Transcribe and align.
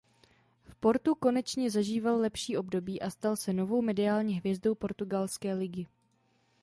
V 0.63 0.75
Portu 0.75 1.15
konečně 1.15 1.71
zažíval 1.71 2.17
lepší 2.19 2.57
období 2.57 3.01
a 3.01 3.09
stal 3.09 3.35
se 3.35 3.53
novou 3.53 3.81
mediální 3.81 4.33
hvězdou 4.33 4.75
portugalské 4.75 5.53
ligy. 5.53 5.87